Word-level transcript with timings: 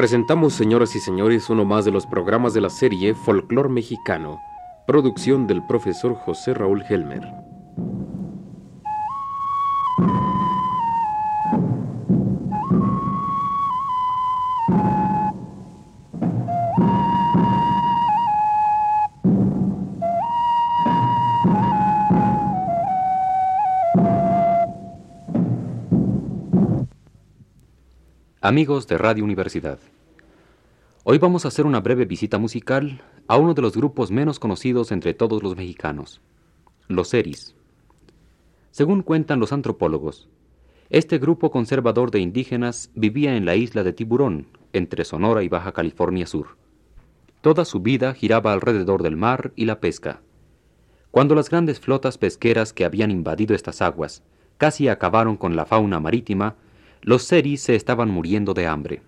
Presentamos, 0.00 0.54
señoras 0.54 0.96
y 0.96 0.98
señores, 0.98 1.50
uno 1.50 1.66
más 1.66 1.84
de 1.84 1.90
los 1.90 2.06
programas 2.06 2.54
de 2.54 2.62
la 2.62 2.70
serie 2.70 3.12
Folclor 3.12 3.68
Mexicano, 3.68 4.40
producción 4.86 5.46
del 5.46 5.62
profesor 5.66 6.14
José 6.14 6.54
Raúl 6.54 6.82
Helmer. 6.88 7.49
Amigos 28.42 28.86
de 28.86 28.96
Radio 28.96 29.22
Universidad, 29.22 29.78
hoy 31.04 31.18
vamos 31.18 31.44
a 31.44 31.48
hacer 31.48 31.66
una 31.66 31.80
breve 31.80 32.06
visita 32.06 32.38
musical 32.38 33.02
a 33.28 33.36
uno 33.36 33.52
de 33.52 33.60
los 33.60 33.76
grupos 33.76 34.10
menos 34.10 34.38
conocidos 34.38 34.92
entre 34.92 35.12
todos 35.12 35.42
los 35.42 35.56
mexicanos, 35.56 36.22
los 36.88 37.08
Seris. 37.08 37.54
Según 38.70 39.02
cuentan 39.02 39.40
los 39.40 39.52
antropólogos, 39.52 40.30
este 40.88 41.18
grupo 41.18 41.50
conservador 41.50 42.10
de 42.10 42.20
indígenas 42.20 42.90
vivía 42.94 43.36
en 43.36 43.44
la 43.44 43.56
isla 43.56 43.84
de 43.84 43.92
Tiburón, 43.92 44.46
entre 44.72 45.04
Sonora 45.04 45.42
y 45.42 45.50
Baja 45.50 45.72
California 45.72 46.26
Sur. 46.26 46.56
Toda 47.42 47.66
su 47.66 47.80
vida 47.80 48.14
giraba 48.14 48.54
alrededor 48.54 49.02
del 49.02 49.18
mar 49.18 49.52
y 49.54 49.66
la 49.66 49.80
pesca. 49.80 50.22
Cuando 51.10 51.34
las 51.34 51.50
grandes 51.50 51.78
flotas 51.78 52.16
pesqueras 52.16 52.72
que 52.72 52.86
habían 52.86 53.10
invadido 53.10 53.54
estas 53.54 53.82
aguas 53.82 54.22
casi 54.56 54.88
acabaron 54.88 55.36
con 55.36 55.56
la 55.56 55.66
fauna 55.66 56.00
marítima, 56.00 56.56
los 57.02 57.24
seris 57.24 57.62
se 57.62 57.74
estaban 57.74 58.10
muriendo 58.10 58.54
de 58.54 58.66
hambre. 58.66 59.02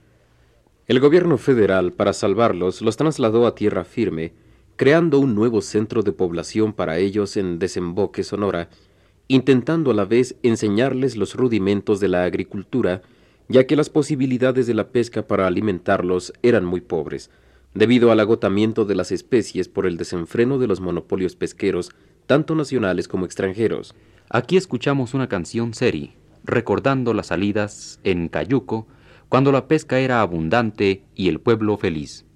El 0.86 1.00
gobierno 1.00 1.38
federal, 1.38 1.92
para 1.92 2.12
salvarlos, 2.12 2.82
los 2.82 2.96
trasladó 2.96 3.46
a 3.46 3.54
tierra 3.54 3.84
firme, 3.84 4.32
creando 4.76 5.18
un 5.18 5.34
nuevo 5.34 5.62
centro 5.62 6.02
de 6.02 6.12
población 6.12 6.72
para 6.72 6.98
ellos 6.98 7.36
en 7.36 7.58
Desemboque, 7.58 8.24
Sonora, 8.24 8.68
intentando 9.28 9.90
a 9.90 9.94
la 9.94 10.04
vez 10.04 10.36
enseñarles 10.42 11.16
los 11.16 11.34
rudimentos 11.34 12.00
de 12.00 12.08
la 12.08 12.24
agricultura, 12.24 13.02
ya 13.48 13.66
que 13.66 13.76
las 13.76 13.90
posibilidades 13.90 14.66
de 14.66 14.74
la 14.74 14.88
pesca 14.88 15.26
para 15.26 15.46
alimentarlos 15.46 16.32
eran 16.42 16.64
muy 16.64 16.80
pobres, 16.80 17.30
debido 17.74 18.10
al 18.10 18.20
agotamiento 18.20 18.84
de 18.84 18.94
las 18.94 19.12
especies 19.12 19.68
por 19.68 19.86
el 19.86 19.96
desenfreno 19.96 20.58
de 20.58 20.66
los 20.66 20.80
monopolios 20.80 21.36
pesqueros, 21.36 21.90
tanto 22.26 22.54
nacionales 22.54 23.08
como 23.08 23.24
extranjeros. 23.24 23.94
Aquí 24.30 24.56
escuchamos 24.56 25.14
una 25.14 25.28
canción 25.28 25.74
seri, 25.74 26.14
recordando 26.44 27.14
las 27.14 27.28
salidas 27.28 28.00
en 28.04 28.28
Cayuco, 28.28 28.86
cuando 29.28 29.52
la 29.52 29.66
pesca 29.66 29.98
era 29.98 30.20
abundante 30.20 31.04
y 31.14 31.28
el 31.28 31.40
pueblo 31.40 31.76
feliz. 31.76 32.26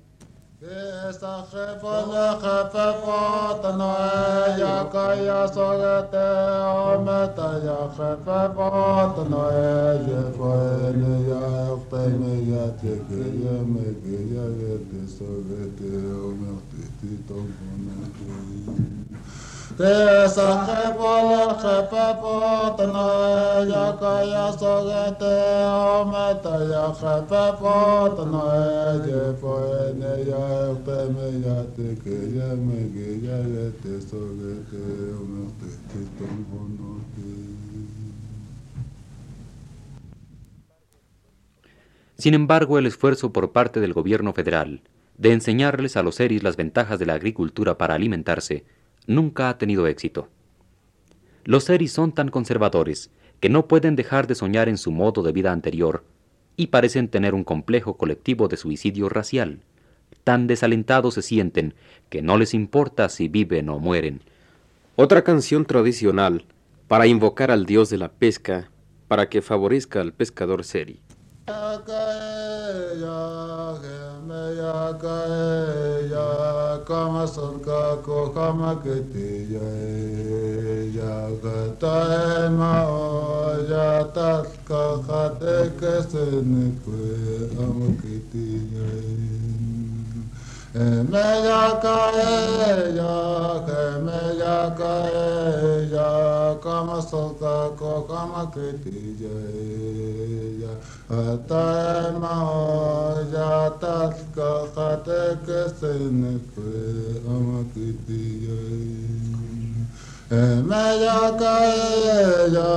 Sin 42.19 42.35
embargo, 42.35 42.79
el 42.79 42.87
esfuerzo 42.87 43.33
por 43.33 43.53
parte 43.53 43.81
del 43.81 43.93
gobierno 43.93 44.33
federal 44.33 44.81
de 45.19 45.33
enseñarles 45.33 45.97
a 45.97 46.03
los 46.03 46.17
seris 46.17 46.43
las 46.43 46.57
ventajas 46.57 46.99
de 46.99 47.07
la 47.07 47.15
agricultura 47.15 47.79
para 47.79 47.95
alimentarse 47.95 48.65
nunca 49.07 49.49
ha 49.49 49.59
tenido 49.59 49.87
éxito. 49.87 50.29
Los 51.45 51.65
seris 51.65 51.93
son 51.93 52.13
tan 52.13 52.29
conservadores 52.29 53.11
que 53.41 53.49
no 53.49 53.69
pueden 53.69 53.97
dejar 53.97 54.27
de 54.27 54.35
soñar 54.35 54.69
en 54.69 54.79
su 54.79 54.91
modo 54.91 55.23
de 55.23 55.33
vida 55.33 55.53
anterior 55.53 56.05
y 56.57 56.69
parecen 56.69 57.09
tener 57.09 57.35
un 57.35 57.45
complejo 57.45 57.97
colectivo 57.97 58.49
de 58.49 58.57
suicidio 58.57 59.09
racial. 59.09 59.61
Tan 60.25 60.47
desalentados 60.47 61.15
se 61.15 61.23
sienten 61.23 61.75
que 62.09 62.23
no 62.23 62.37
les 62.37 62.55
importa 62.55 63.09
si 63.09 63.29
viven 63.29 63.69
o 63.69 63.79
mueren. 63.79 64.23
Otra 64.97 65.23
canción 65.23 65.67
tradicional 65.67 66.45
para 66.89 67.07
invocar 67.07 67.51
al 67.51 67.67
dios 67.67 67.91
de 67.91 67.99
la 67.99 68.11
pesca 68.11 68.71
para 69.09 69.29
que 69.29 69.43
favorezca 69.43 70.01
al 70.01 70.13
pescador 70.13 70.65
seri. 70.65 71.01
या 71.49 73.19
हे 73.83 73.99
मया 74.27 74.79
के 75.05 75.21
या 76.11 76.27
कुल 76.91 77.27
को 78.07 78.19
कति 78.75 79.31
जये 79.51 80.41
या 80.97 81.17
गाया 81.45 83.87
तत् 84.03 84.57
कथके 84.73 85.57
कये 85.81 86.01
हे 90.77 90.87
मया 91.03 91.63
का 91.85 91.99
ये 92.11 92.73
या 92.97 93.15
हे 93.67 93.85
मया 94.03 94.59
का 94.81 94.95
काम 96.77 97.01
सौता 97.01 97.69
को 97.69 98.01
काम 98.01 98.45
कृति 98.45 99.17
जय। 99.21 100.67
अतः 101.17 102.11
जात 103.25 103.81
कृष्ण 105.47 106.39
काम 107.25 107.65
कृति 107.65 108.25
जय। 108.43 109.07
मैं 110.63 111.01
जा 111.01 111.31
कर 111.31 112.49
जा 112.49 112.71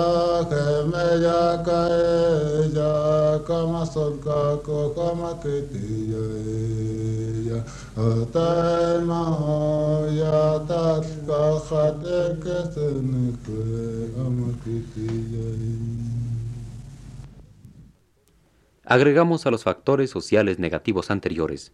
मैं 0.88 1.22
जा 1.22 1.56
कर 1.56 2.49
Agregamos 18.86 19.46
a 19.46 19.52
los 19.52 19.64
factores 19.64 20.09
sociales 20.09 20.58
negativos 20.58 21.12
anteriores. 21.12 21.74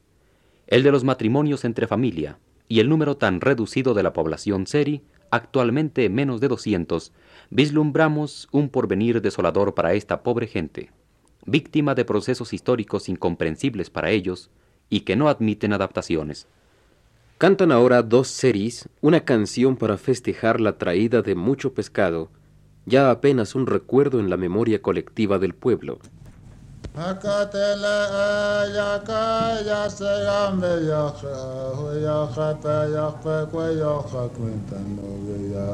El 0.67 0.83
de 0.83 0.91
los 0.91 1.03
matrimonios 1.03 1.63
entre 1.63 1.87
familia 1.87 2.39
y 2.67 2.79
el 2.79 2.89
número 2.89 3.17
tan 3.17 3.41
reducido 3.41 3.93
de 3.93 4.03
la 4.03 4.11
población 4.11 4.67
seri, 4.67 5.03
actualmente 5.29 6.09
menos 6.09 6.41
de 6.41 6.47
200, 6.47 7.13
vislumbramos 7.49 8.47
un 8.51 8.69
porvenir 8.69 9.21
desolador 9.21 9.75
para 9.75 9.93
esta 9.93 10.23
pobre 10.23 10.47
gente, 10.47 10.91
víctima 11.45 11.95
de 11.95 12.05
procesos 12.05 12.53
históricos 12.53 13.09
incomprensibles 13.09 13.89
para 13.89 14.11
ellos 14.11 14.49
y 14.89 15.01
que 15.01 15.15
no 15.15 15.29
admiten 15.29 15.73
adaptaciones. 15.73 16.47
Cantan 17.37 17.71
ahora 17.71 18.01
dos 18.01 18.27
seris 18.29 18.87
una 19.01 19.25
canción 19.25 19.75
para 19.75 19.97
festejar 19.97 20.61
la 20.61 20.77
traída 20.77 21.21
de 21.21 21.35
mucho 21.35 21.73
pescado, 21.73 22.29
ya 22.85 23.11
apenas 23.11 23.55
un 23.55 23.67
recuerdo 23.67 24.19
en 24.19 24.29
la 24.29 24.37
memoria 24.37 24.81
colectiva 24.81 25.37
del 25.37 25.53
pueblo. 25.53 25.99
Akatela 26.93 27.97
ya 28.73 28.99
ka 29.03 29.59
ya 29.65 29.89
se 29.89 30.05
gambe 30.25 30.85
ya 30.87 31.09
ha 31.09 31.93
ya 31.97 32.25
ha 32.27 32.53
pa 32.61 32.85
ya 32.85 33.09
pa 33.23 33.45
kwa 33.51 33.67
ya 33.71 34.01
ha 34.11 34.29
kwenta 34.29 34.77
no 34.93 35.17
ge 35.25 35.49
ya 35.51 35.67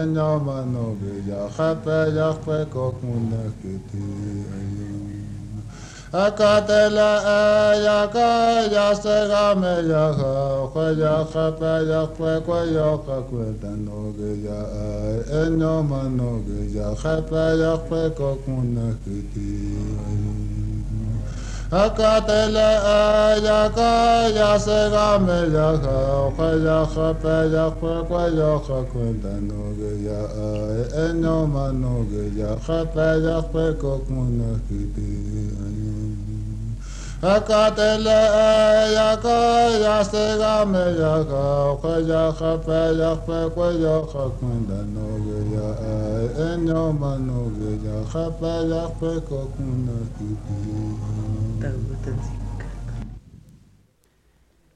en 0.00 0.14
ya 0.14 0.38
ma 0.38 0.64
no 0.64 0.96
ge 1.00 1.30
ya 1.30 1.48
ha 1.48 1.74
pa 1.74 2.06
ya 2.12 2.32
Akatela 6.14 7.74
ya 7.74 8.06
ka 8.06 8.62
ya 8.70 8.94
se 8.94 9.26
gambe 9.26 9.88
ya 9.90 10.14
ha 10.14 10.68
kwa 10.72 10.92
ya 10.92 11.26
ha 11.26 11.50
pa 11.50 11.82
ya 11.82 12.06
pa 12.06 12.40
kwa 12.40 12.62
ya 12.62 12.94
ha 13.02 13.18
kwenta 13.26 13.74
no 13.82 14.14
ge 14.14 14.46
ya 14.46 14.62
en 15.42 15.58
ya 15.58 15.82
ma 15.82 16.06
no 16.06 16.38
ge 16.46 16.70
ya 16.78 16.94
ha 16.94 17.20
pa 17.20 17.58
ya 17.58 17.76
pa 17.90 18.08
ko 18.14 18.38
kuna 18.46 18.94
kiti 19.02 19.74
Akatele 21.74 22.70
ya 23.42 23.68
ka 23.74 24.28
ya 24.30 24.56
se 24.56 24.90
ga 24.94 25.18
me 25.18 25.50
ya 25.50 25.74
ka 25.82 26.30
kwa 26.36 26.54
ya 26.62 26.86
ka 26.86 27.10
pe 27.18 27.50
ya 27.50 27.66
kwa 27.74 28.04
kwa 28.06 28.30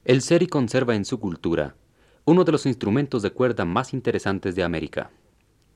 El 0.05 0.21
seri 0.23 0.47
conserva 0.47 0.95
en 0.95 1.05
su 1.05 1.19
cultura 1.19 1.75
uno 2.25 2.43
de 2.43 2.51
los 2.51 2.65
instrumentos 2.65 3.21
de 3.21 3.29
cuerda 3.29 3.63
más 3.63 3.93
interesantes 3.93 4.55
de 4.55 4.63
América, 4.63 5.11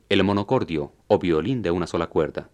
el 0.10 0.24
monocordio 0.24 0.92
o 1.06 1.20
violín 1.20 1.62
de 1.62 1.70
una 1.70 1.86
sola 1.86 2.08
cuerda. 2.08 2.50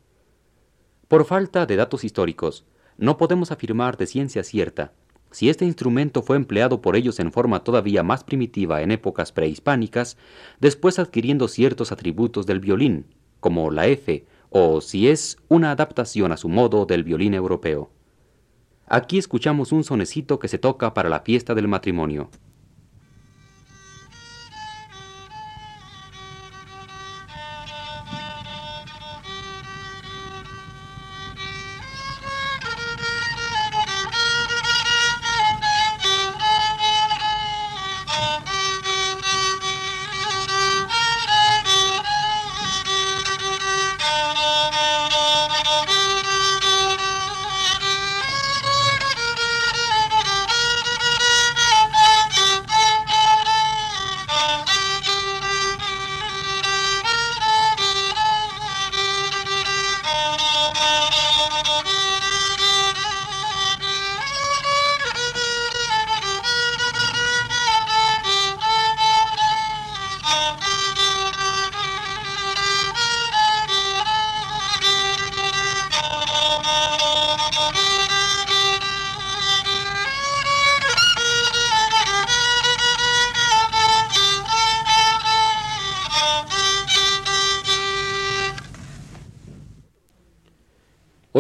Por 1.07 1.24
falta 1.24 1.65
de 1.65 1.77
datos 1.77 2.04
históricos, 2.04 2.65
no 3.00 3.18
podemos 3.18 3.51
afirmar 3.51 3.98
de 3.98 4.06
ciencia 4.06 4.44
cierta 4.44 4.94
si 5.31 5.50
este 5.50 5.66
instrumento 5.66 6.22
fue 6.22 6.38
empleado 6.38 6.81
por 6.81 6.96
ellos 6.96 7.19
en 7.19 7.31
forma 7.31 7.63
todavía 7.63 8.04
más 8.04 8.24
primitiva 8.24 8.81
en 8.81 8.92
épocas 8.92 9.31
prehispánicas, 9.31 10.18
después 10.60 10.98
adquiriendo 10.98 11.48
ciertos 11.48 11.92
atributos 11.92 12.46
del 12.46 12.60
violín, 12.60 13.06
como 13.40 13.69
la 13.69 13.88
F, 13.88 14.25
o 14.50 14.81
si 14.81 15.07
es 15.07 15.38
una 15.48 15.72
adaptación 15.72 16.31
a 16.31 16.38
su 16.38 16.50
modo 16.50 16.86
del 16.86 17.04
violín 17.04 17.36
europeo. 17.36 17.92
Aquí 18.88 19.19
escuchamos 19.19 19.72
un 19.72 19.84
sonecito 19.84 20.40
que 20.40 20.48
se 20.48 20.57
toca 20.57 20.96
para 20.96 21.10
la 21.10 21.19
fiesta 21.19 21.54
del 21.54 21.68
matrimonio. 21.68 22.31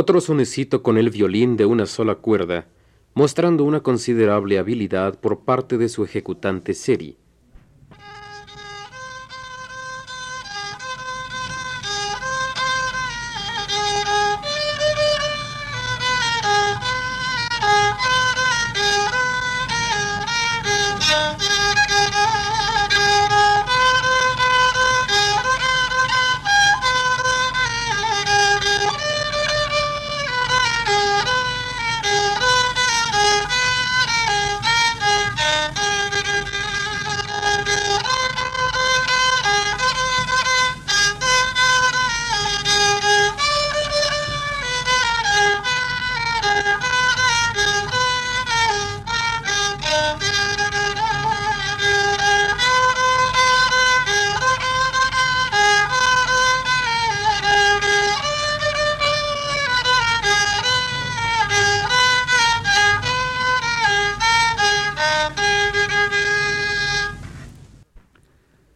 Otro 0.01 0.21
sonecito 0.21 0.81
con 0.81 0.97
el 0.97 1.09
violín 1.09 1.57
de 1.57 1.65
una 1.65 1.85
sola 1.85 2.15
cuerda, 2.15 2.69
mostrando 3.15 3.65
una 3.65 3.81
considerable 3.81 4.57
habilidad 4.57 5.19
por 5.19 5.41
parte 5.41 5.77
de 5.77 5.89
su 5.89 6.05
ejecutante 6.05 6.73
Seri. 6.73 7.17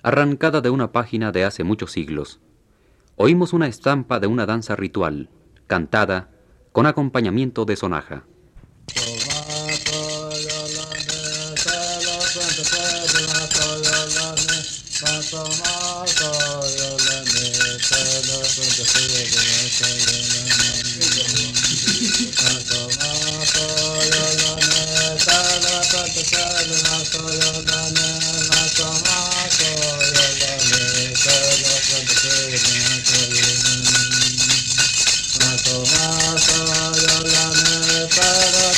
Arrancada 0.03 0.59
de 0.59 0.69
una 0.69 0.91
página 0.91 1.31
de 1.31 1.45
hace 1.45 1.63
muchos 1.63 1.93
siglos. 1.93 2.41
Oímos 3.15 3.53
una 3.53 3.67
estampa 3.67 4.19
de 4.19 4.27
una 4.27 4.45
danza 4.45 4.75
ritual, 4.75 5.29
cantada, 5.65 6.29
con 6.73 6.85
acompañamiento 6.85 7.63
de 7.65 7.75
sonaja. 7.77 8.25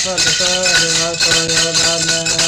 ਸਤ 0.05 0.19
ਸਰ 0.19 0.65
ਵਸਰ 0.95 1.51
ਯਾਦਾਨ 1.51 2.44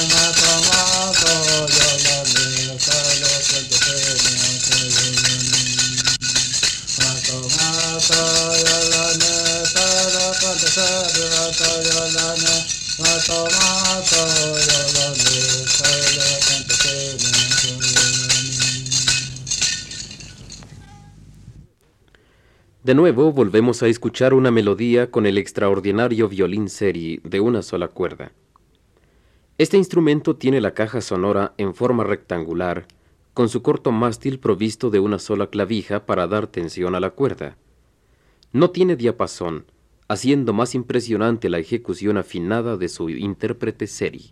De 22.87 22.95
nuevo 22.95 23.33
volvemos 23.33 23.83
a 23.83 23.87
escuchar 23.87 24.33
una 24.33 24.49
melodía 24.49 25.11
con 25.11 25.25
el 25.25 25.37
extraordinario 25.37 26.29
violín 26.29 26.69
seri 26.69 27.19
de 27.21 27.41
una 27.41 27.61
sola 27.61 27.89
cuerda. 27.89 28.31
Este 29.57 29.75
instrumento 29.75 30.37
tiene 30.37 30.61
la 30.61 30.73
caja 30.73 31.01
sonora 31.01 31.53
en 31.57 31.75
forma 31.75 32.05
rectangular, 32.05 32.87
con 33.33 33.49
su 33.49 33.61
corto 33.61 33.91
mástil 33.91 34.39
provisto 34.39 34.89
de 34.89 35.01
una 35.01 35.19
sola 35.19 35.47
clavija 35.47 36.05
para 36.05 36.27
dar 36.27 36.47
tensión 36.47 36.95
a 36.95 37.01
la 37.01 37.09
cuerda. 37.09 37.57
No 38.53 38.69
tiene 38.69 38.95
diapasón, 38.95 39.65
haciendo 40.07 40.53
más 40.53 40.73
impresionante 40.73 41.49
la 41.49 41.59
ejecución 41.59 42.15
afinada 42.15 42.77
de 42.77 42.87
su 42.87 43.09
intérprete 43.09 43.87
seri. 43.87 44.31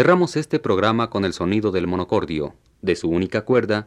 Cerramos 0.00 0.36
este 0.36 0.58
programa 0.58 1.10
con 1.10 1.26
el 1.26 1.34
sonido 1.34 1.72
del 1.72 1.86
monocordio, 1.86 2.54
de 2.80 2.96
su 2.96 3.10
única 3.10 3.42
cuerda, 3.42 3.86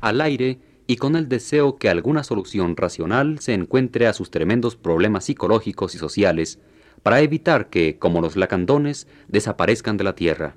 al 0.00 0.20
aire 0.20 0.60
y 0.86 0.98
con 0.98 1.16
el 1.16 1.28
deseo 1.28 1.78
que 1.78 1.88
alguna 1.88 2.22
solución 2.22 2.76
racional 2.76 3.40
se 3.40 3.54
encuentre 3.54 4.06
a 4.06 4.12
sus 4.12 4.30
tremendos 4.30 4.76
problemas 4.76 5.24
psicológicos 5.24 5.96
y 5.96 5.98
sociales 5.98 6.60
para 7.02 7.22
evitar 7.22 7.70
que, 7.70 7.98
como 7.98 8.20
los 8.20 8.36
lacandones, 8.36 9.08
desaparezcan 9.26 9.96
de 9.96 10.04
la 10.04 10.14
tierra. 10.14 10.54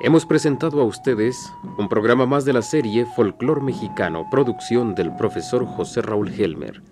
Hemos 0.00 0.24
presentado 0.24 0.80
a 0.80 0.84
ustedes 0.84 1.52
un 1.76 1.88
programa 1.88 2.24
más 2.24 2.44
de 2.44 2.54
la 2.54 2.62
serie 2.62 3.04
Folclor 3.04 3.62
Mexicano, 3.62 4.26
producción 4.30 4.94
del 4.94 5.14
profesor 5.14 5.66
José 5.66 6.00
Raúl 6.00 6.32
Helmer. 6.32 6.82